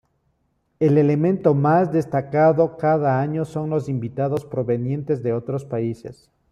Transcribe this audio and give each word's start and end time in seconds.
El 0.79 0.97
elemento 0.97 1.53
más 1.53 1.91
destacado 1.91 2.75
cada 2.75 3.21
año 3.21 3.45
son 3.45 3.69
los 3.69 3.87
invitados 3.87 4.45
provenientes 4.45 5.21
de 5.21 5.31
otros 5.33 5.63
países. 5.63 6.31